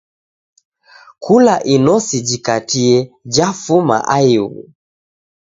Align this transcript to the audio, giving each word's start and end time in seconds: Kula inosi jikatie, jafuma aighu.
Kula 1.23 1.55
inosi 1.73 2.17
jikatie, 2.27 2.95
jafuma 3.35 3.95
aighu. 4.15 4.49